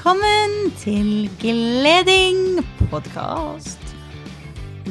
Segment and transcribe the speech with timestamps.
[0.00, 3.82] Velkommen til Gleding podkast.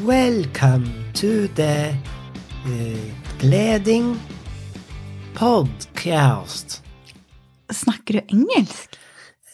[0.06, 0.86] Welcome
[1.18, 1.96] to the
[2.70, 3.08] uh,
[3.42, 4.12] Gleding
[5.34, 6.84] podcast.
[7.74, 9.00] Snakker du engelsk?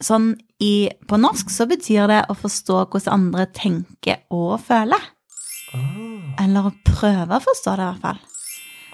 [0.02, 0.32] sånn
[0.62, 5.08] i, på norsk så betyr det å forstå hvordan andre tenker og føler.
[5.74, 8.20] Ah, Eller å prøve å forstå det, i hvert fall.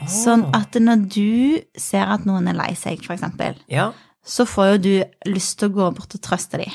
[0.00, 0.06] Ah.
[0.06, 3.92] Sånn at når du ser at noen er lei seg, eksempel, Ja.
[4.24, 4.92] så får jo du
[5.32, 6.72] lyst til å gå bort og trøste dem.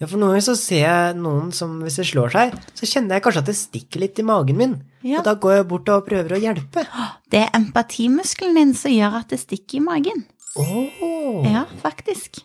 [0.00, 3.16] ja, for noen ganger så ser jeg noen som hvis det slår seg, så kjenner
[3.16, 4.74] jeg kanskje at det stikker litt i magen min.
[5.02, 5.18] Ja.
[5.20, 6.84] Og da går jeg bort og prøver å hjelpe.
[7.30, 10.26] Det er empatimuskelen din som gjør at det stikker i magen.
[10.56, 11.46] Åh.
[11.48, 12.42] Ja, faktisk.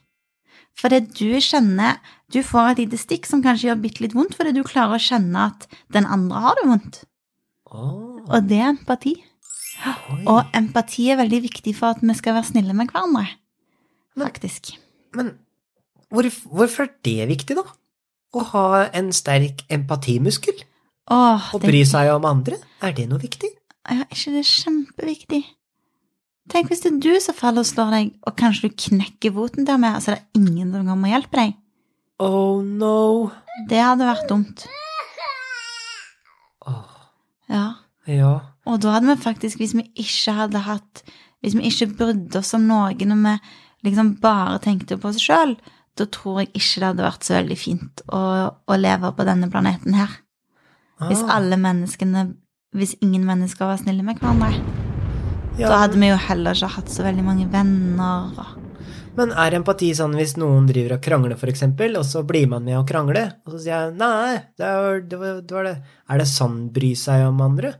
[0.79, 1.97] Fordi du kjenner
[2.31, 5.03] Du får et lite stikk som kanskje gjør bitte litt vondt, fordi du klarer å
[5.03, 6.99] kjenne at den andre har det vondt.
[7.67, 8.21] Oh.
[8.31, 9.17] Og det er empati.
[9.81, 10.23] Oi.
[10.29, 13.27] Og empati er veldig viktig for at vi skal være snille med hverandre.
[14.19, 14.73] Faktisk.
[15.15, 15.33] Men
[16.13, 17.63] hvorf- hvorfor er det viktig, da?
[18.35, 20.61] Å ha en sterk empatimuskel?
[21.11, 22.59] Åh, Og bry seg om andre?
[22.81, 23.49] Er det noe viktig?
[23.89, 25.41] Ja, ikke det er kjempeviktig?
[26.51, 29.65] Tenk hvis det er du som faller og slår deg, og kanskje du knekker foten
[29.65, 31.53] der med, altså det er ingen som kommer og hjelper deg.
[32.19, 33.31] Oh no.
[33.69, 34.65] Det hadde vært dumt.
[36.67, 36.85] Åh,
[37.49, 37.65] Ja.
[38.07, 38.39] ja.
[38.69, 41.03] Og da hadde vi faktisk, hvis vi ikke hadde hatt
[41.41, 43.37] Hvis vi ikke brydde oss om noe når vi
[43.87, 45.55] liksom bare tenkte på oss sjøl,
[45.97, 48.21] da tror jeg ikke det hadde vært så veldig fint å,
[48.53, 50.19] å leve på denne planeten her.
[51.01, 52.27] Hvis Ah, alle menneskene
[52.77, 54.53] Hvis ingen mennesker var snille med hverandre.
[55.57, 58.29] ja, Da hadde vi jo heller ikke hatt så veldig mange venner.
[59.17, 62.77] Men er empati sånn hvis noen driver og krangler, eksempel, og så blir man med
[62.79, 64.69] å krangle, og så sier jeg nei, det.
[64.69, 65.19] Var, det,
[65.51, 65.75] var det.
[66.07, 67.73] Er det sånn bry seg om andre?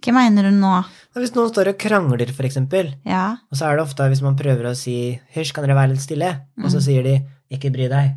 [0.00, 0.84] Hva mener du nå?
[1.14, 4.36] Hvis noen står og krangler, for eksempel, Ja, og så er det ofte hvis man
[4.36, 6.84] prøver å si 'hysj, kan dere være litt stille', og så Mm.
[6.86, 8.16] sier de 'ikke bry deg'.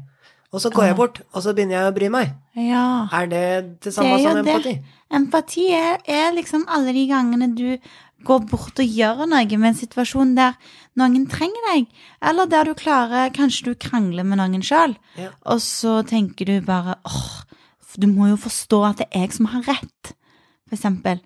[0.53, 2.33] Og så går jeg bort, og så begynner jeg å bry meg.
[2.55, 3.07] ja.
[3.11, 4.63] Er det det samme Det som empati?
[4.63, 4.83] det.
[4.83, 4.83] empati?
[5.11, 7.77] Empati er, er liksom alle de gangene du
[8.23, 10.53] går bort og gjør noe med en situasjon der
[10.95, 11.87] noen trenger deg,
[12.21, 15.29] eller der du klarer Kanskje du krangler med noen sjøl, Ja.
[15.45, 17.43] og så tenker du bare åh,
[17.97, 20.13] du må jo forstå at det er jeg som har rett,
[20.69, 21.19] for eksempel.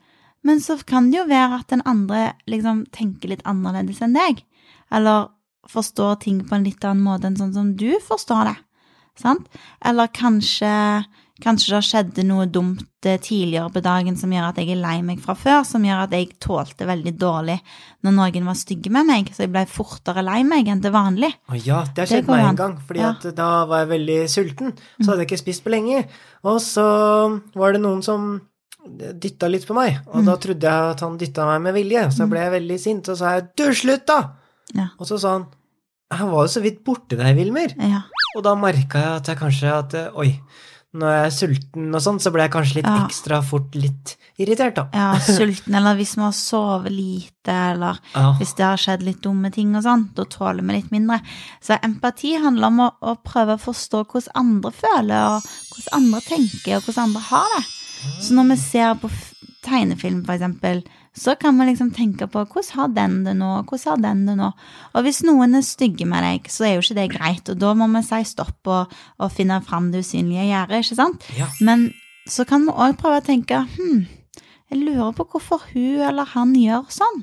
[0.47, 4.43] Men så kan det jo være at den andre liksom tenker litt annerledes enn deg,
[4.95, 5.27] eller
[5.67, 8.57] forstår ting på en litt annen måte enn sånn som du forstår det.
[9.19, 9.47] Sant?
[9.85, 10.71] Eller kanskje
[11.37, 14.95] Kanskje det skjedde noe dumt eh, tidligere på dagen som gjør at jeg er lei
[15.05, 17.59] meg fra før, som gjør at jeg tålte veldig dårlig
[18.07, 21.29] når noen var stygge med meg, så jeg ble fortere lei meg enn til vanlig.
[21.45, 23.13] Å ja, det har skjedd meg en gang, fordi Ja.
[23.37, 24.73] da var jeg veldig sulten.
[24.97, 26.07] Så hadde jeg ikke spist på lenge.
[26.41, 26.87] Og så
[27.53, 28.41] var det noen som
[29.19, 30.25] dytta litt på meg, og Mm.
[30.25, 32.05] da trodde jeg at han dytta meg med vilje.
[32.11, 34.31] Så ble jeg veldig sint, og så sa jeg 'du, slutt', da!
[34.73, 34.87] Ja.
[34.99, 35.45] Og så sa han
[36.11, 37.75] 'han var jo så vidt borte deg, Wilmer'.
[37.79, 38.01] Ja.
[38.37, 40.39] Og da merka jeg at jeg kanskje at oi,
[40.93, 43.05] når jeg er sulten og sånn, så ble jeg kanskje litt Ja.
[43.05, 44.87] ekstra fort litt irritert, da.
[44.93, 48.33] ja, sulten, eller hvis vi har sovet lite, eller Ja.
[48.39, 51.21] hvis det har skjedd litt dumme ting og sånn, da tåler vi litt mindre.
[51.61, 56.21] Så empati handler om å, å prøve å forstå hvordan andre føler, og hvordan andre
[56.21, 57.65] tenker, og hvordan andre har det.
[58.21, 59.11] Så når vi ser på
[59.67, 60.81] tegnefilm, for eksempel,
[61.17, 64.35] så kan vi liksom tenke på hvordan har den det nå, hvordan har den det
[64.39, 64.51] nå.
[64.93, 67.73] Og hvis noen er stygge med deg, så er jo ikke det greit, og da
[67.77, 71.25] må vi si stopp og, og finne fram det usynlige gjerdet, ikke sant?
[71.39, 71.49] Ja.
[71.59, 71.89] Men
[72.29, 74.05] så kan vi òg prøve å tenke hm,
[74.67, 77.21] jeg lurer på hvorfor hun eller han gjør sånn.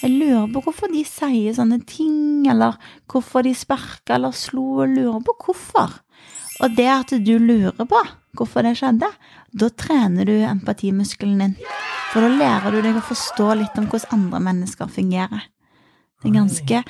[0.00, 2.78] Jeg lurer på hvorfor de sier sånne ting, eller
[3.10, 6.00] hvorfor de sparka eller slo, og lurer på hvorfor.
[6.60, 8.00] Og det at du lurer på
[8.36, 9.08] hvorfor det skjedde,
[9.50, 11.54] da trener du empatimuskelen din.
[12.12, 15.46] For da lærer du deg å forstå litt om hvordan andre mennesker fungerer.
[16.20, 16.80] Det er ganske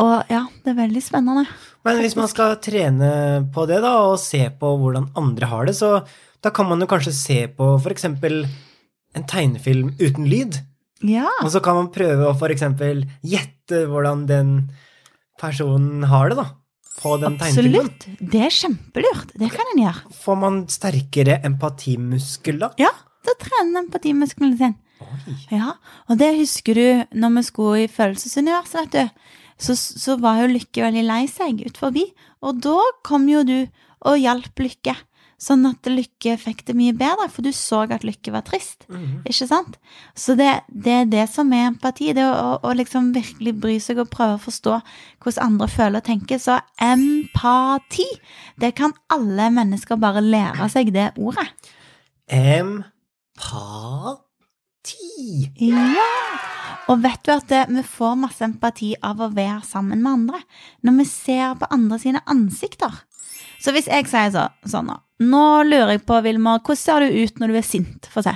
[0.00, 1.42] Og ja, det er veldig spennende.
[1.84, 3.10] Men hvis man skal trene
[3.52, 5.98] på det, da, og se på hvordan andre har det, så
[6.40, 8.46] da kan man jo kanskje se på for eksempel
[9.16, 10.60] en tegnefilm uten lyd.
[11.04, 11.28] Ja.
[11.42, 14.54] Og så kan man prøve å for eksempel gjette hvordan den
[15.38, 16.48] personen har det, da.
[16.98, 17.88] På den tegnefilmen.
[17.88, 18.06] Absolutt.
[18.32, 19.32] Det er kjempelurt.
[19.38, 20.14] Det kan en gjøre.
[20.24, 22.74] Får man sterkere empatimuskler?
[22.80, 22.92] Ja,
[23.26, 24.76] da trener en empatimuskelen sin.
[24.98, 25.34] Oi.
[25.54, 25.76] Ja,
[26.10, 29.28] og det husker du når vi skulle i Følelsesuniverset, vet du.
[29.58, 32.04] Så, så var jo Lykke veldig lei seg ut forbi,
[32.46, 33.58] og da kom jo du
[34.06, 34.94] og hjalp Lykke.
[35.38, 38.82] Sånn at Lykke fikk det mye bedre, for du så at Lykke var trist.
[38.90, 39.22] Mhm.
[39.22, 39.78] Ikke sant?
[40.18, 42.10] Så det, det er det som er empati.
[42.16, 44.80] Det å, å, liksom virkelig bry seg og prøve å forstå
[45.22, 46.42] hvordan andre føler og tenker.
[46.42, 48.08] Så empati,
[48.58, 51.46] det kan alle mennesker bare lære seg det ordet.
[52.26, 52.74] Empati.
[55.62, 56.10] Ja!
[56.88, 60.42] Og vet du at det, vi får masse empati av å være sammen med andre?
[60.82, 63.04] Når vi ser på andre sine ansikter.
[63.62, 67.16] Så hvis jeg sier så, sånn da, Nå lurer jeg på, Vilmar, hvordan ser du
[67.18, 68.06] ut når du er sint?
[68.12, 68.34] Få se.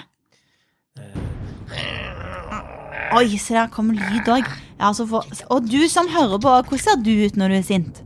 [3.13, 4.49] Oi, se der kommer lyd òg.
[4.81, 8.03] Ja, og du som hører på, hvordan ser du ut når du er sint?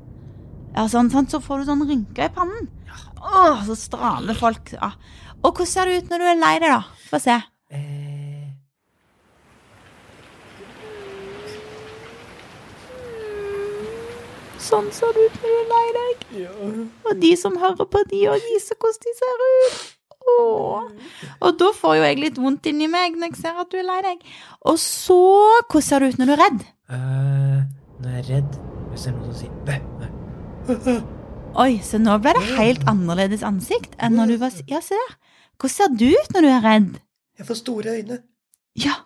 [0.77, 2.69] Ja, sånn, sånn, Så får du sånn rynker i pannen.
[3.17, 4.75] Åh, så straler folk.
[4.77, 4.93] Ja.
[5.41, 6.83] Og hvordan ser du ut når du er lei deg, da?
[7.09, 7.39] Få se.
[14.67, 16.25] Sånn ser det ut når du er lei deg.
[17.07, 19.77] Og de som hører på, de òg viser hvordan de ser ut.
[20.27, 20.87] Åh.
[21.47, 23.87] Og da får jo jeg litt vondt inni meg når jeg ser at du er
[23.87, 24.25] lei deg.
[24.67, 25.19] Og så
[25.71, 26.65] Hvordan ser det ut når du er redd?
[26.91, 27.61] Uh,
[28.03, 28.59] når jeg er redd
[28.91, 30.97] Hvis det er noen som sier bæ, bæ.
[31.63, 35.15] Oi, så nå ble det helt annerledes ansikt enn når du var Ja, se der.
[35.57, 36.93] Hvordan ser du ut når du er redd?
[37.39, 38.19] Jeg får store øyne.
[38.77, 38.99] Ja,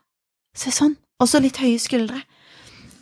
[0.57, 0.97] se sånn.
[1.21, 2.25] Og så litt høye skuldre.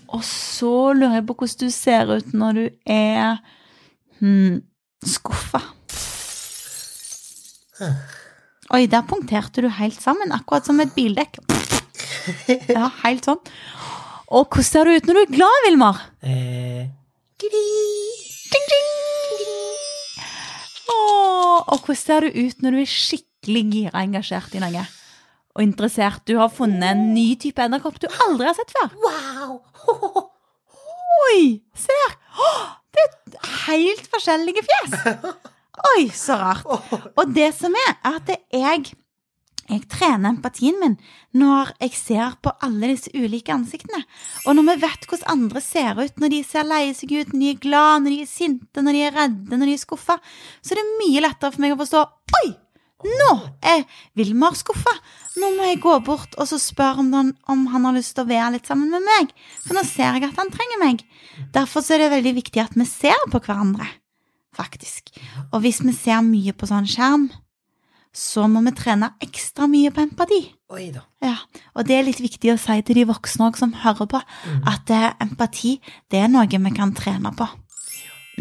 [0.09, 3.41] Og så lurer jeg på hvordan du ser ut når du er
[4.21, 4.61] hmm,
[5.05, 5.61] skuffa.
[8.75, 11.41] Oi, der punkterte du helt sammen, akkurat som et bildekk.
[12.69, 13.39] Ja, helt sånn.
[14.37, 16.01] Og hvordan ser du ut når du er glad, Vilmar?
[16.21, 16.85] Eh,
[21.69, 24.85] og hvordan ser du ut når du er skikkelig gira engasjert i noe?
[25.57, 26.23] Og interessert.
[26.29, 28.93] Du har funnet en ny type edderkopp du aldri har sett før.
[29.05, 29.38] wow!
[31.29, 31.43] Oi,
[31.77, 32.17] se der!
[32.95, 33.05] Det
[33.39, 34.97] er helt forskjellige fjes.
[35.95, 36.65] Oi, så rart.
[37.19, 38.93] Og det som er, er at jeg,
[39.69, 40.97] jeg trener empatien min
[41.39, 44.01] når jeg ser på alle disse ulike ansiktene.
[44.47, 47.45] Og når vi vet hvordan andre ser ut når de ser leie seg ut, når
[47.45, 50.19] de er glad, når de er sinte, når de er redde, når de er skuffa,
[50.63, 52.07] så er det mye lettere for meg å forstå
[52.43, 52.49] Oi!
[53.07, 53.85] Nå er
[54.19, 54.91] Vilmar skuffa.
[55.39, 58.25] Nå må jeg gå bort og så spørre om han, om han har lyst til
[58.25, 59.31] å være litt sammen med meg.
[59.63, 61.05] For nå ser jeg at han trenger meg.
[61.55, 63.87] Derfor så er det veldig viktig at vi ser på hverandre,
[64.57, 65.13] faktisk.
[65.53, 67.29] Og hvis vi ser mye på sånn skjerm,
[68.19, 70.41] så må vi trene ekstra mye på empati.
[70.75, 71.05] Oi da.
[71.23, 71.37] Ja,
[71.79, 74.19] Og det er litt viktig å si til de voksne som hører på,
[74.67, 75.77] at eh, empati
[76.11, 77.47] det er noe vi kan trene på.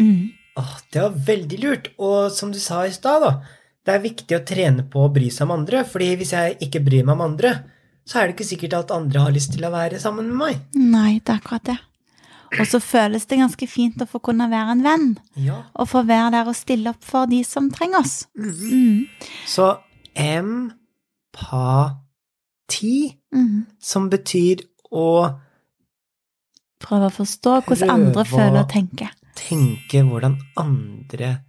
[0.00, 0.34] Mm.
[0.58, 1.88] Åh, det var veldig lurt.
[2.02, 3.32] Og som du sa i stad, da.
[3.88, 6.82] Det er viktig å trene på å bry seg om andre, fordi hvis jeg ikke
[6.84, 7.54] bryr meg om andre,
[8.04, 10.58] så er det ikke sikkert at andre har lyst til å være sammen med meg.
[10.76, 11.78] Nei, det er akkurat det.
[12.58, 15.62] Og så føles det ganske fint å få kunne være en venn, Ja.
[15.76, 18.26] og få være der og stille opp for de som trenger oss.
[18.36, 19.06] Mm.
[19.46, 19.78] Så
[20.16, 20.74] empati,
[23.34, 23.66] Mm.
[23.80, 24.60] som betyr
[24.92, 25.34] å
[26.80, 29.08] Prøve å forstå hvordan andre føler og tenker.
[29.34, 31.40] tenke hvordan andre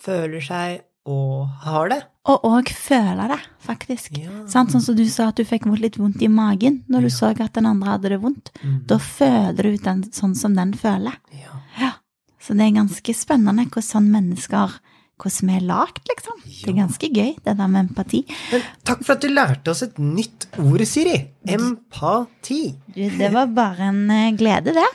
[0.00, 2.00] føler seg og har det.
[2.32, 4.16] Og òg føle det, faktisk.
[4.16, 4.30] Ja.
[4.48, 7.16] Sånn som du sa at du fikk litt vondt i magen når du Ja.
[7.18, 8.50] så at den andre hadde det vondt.
[8.62, 8.86] Mm.
[8.86, 11.12] Da føler du den sånn som den føler.
[11.32, 11.60] Ja.
[11.78, 11.92] Ja.
[12.40, 14.80] Så det er ganske spennende hvordan sånn mennesker
[15.16, 16.40] Hvordan vi er lagd, liksom.
[16.42, 18.24] Det er ganske gøy, det der med empati.
[18.50, 21.30] Men takk for at du lærte oss et nytt ord, Siri.
[21.46, 22.74] Empati.
[22.94, 24.88] Det var bare en eh, glede, det.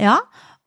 [0.00, 0.16] Ja.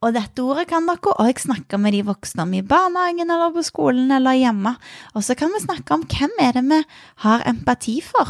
[0.04, 3.64] Og dette ordet kan dere òg snakke med de voksne om i barnehagen eller på
[3.64, 4.74] skolen eller hjemme.
[5.16, 6.80] Og så kan vi snakke om hvem er det vi
[7.24, 8.28] har empati for.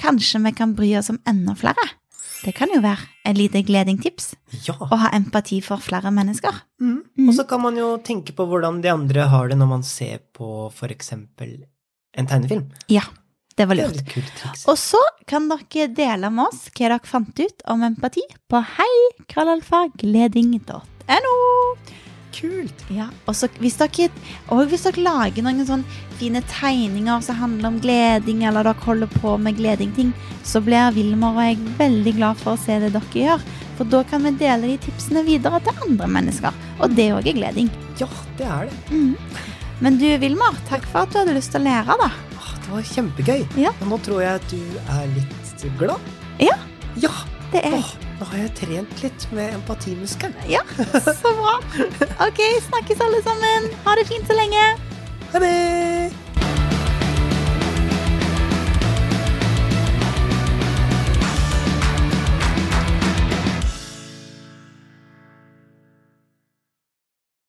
[0.00, 1.84] Kanskje vi kan bry oss om enda flere.
[2.42, 4.32] Det kan jo være et lite gledingtips
[4.66, 4.74] Ja.
[4.74, 6.50] å ha empati for flere mennesker.
[6.80, 7.04] Mm.
[7.16, 7.28] Mm.
[7.28, 10.18] Og så kan man jo tenke på hvordan de andre har det når man ser
[10.34, 11.62] på eksempel
[12.18, 12.66] en tegnefilm.
[12.88, 13.02] Ja,
[13.56, 14.02] det var lurt.
[14.04, 14.24] Det.
[14.66, 20.80] Og så kan dere dele med oss hva dere fant ut om empati på hei-krøllalfa-gleding.no.
[22.32, 22.84] Kult!
[22.90, 28.42] Ja, og så hvis hvis dere lager noen sånne fine tegninger som handler om gleding,
[28.48, 30.12] eller dere holder på med gledingting,
[30.44, 33.44] så blir Vilmar og jeg veldig glad for å se det dere gjør.
[33.76, 36.58] For da kan vi dele de tipsene videre til andre mennesker.
[36.80, 37.70] Og det òg er gleding.
[38.00, 38.80] Ja, det er det.
[38.90, 39.14] Mm.
[39.82, 42.10] Men du, Vilmar, takk for at du hadde lyst til å lære, da.
[42.62, 43.40] Det var kjempegøy.
[43.60, 43.72] Ja.
[43.88, 44.60] Nå tror jeg at du
[44.96, 46.12] er litt glad.
[46.40, 46.56] Ja.
[47.02, 47.12] Ja!
[47.52, 47.90] Det er Åh,
[48.22, 50.36] nå har jeg trent litt med empatimuskelen.
[50.46, 50.62] Ja,
[51.02, 51.58] så bra.
[52.28, 53.70] Ok, snakkes alle sammen.
[53.82, 54.66] Ha det fint så lenge.
[55.32, 56.21] Ha det!